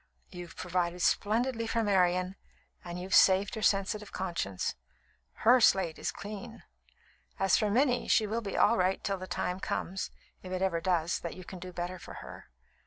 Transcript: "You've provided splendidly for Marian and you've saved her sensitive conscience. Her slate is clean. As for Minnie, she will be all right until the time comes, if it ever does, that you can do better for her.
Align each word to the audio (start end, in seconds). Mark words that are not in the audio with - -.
"You've 0.31 0.55
provided 0.55 1.03
splendidly 1.03 1.67
for 1.67 1.83
Marian 1.83 2.35
and 2.83 2.99
you've 2.99 3.13
saved 3.13 3.53
her 3.53 3.61
sensitive 3.61 4.11
conscience. 4.11 4.73
Her 5.45 5.61
slate 5.61 5.99
is 5.99 6.11
clean. 6.11 6.63
As 7.37 7.55
for 7.55 7.69
Minnie, 7.69 8.07
she 8.07 8.25
will 8.25 8.41
be 8.41 8.57
all 8.57 8.77
right 8.79 8.97
until 8.97 9.19
the 9.19 9.27
time 9.27 9.59
comes, 9.59 10.09
if 10.41 10.51
it 10.51 10.63
ever 10.63 10.81
does, 10.81 11.19
that 11.19 11.35
you 11.35 11.43
can 11.43 11.59
do 11.59 11.71
better 11.71 11.99
for 11.99 12.15
her. 12.15 12.49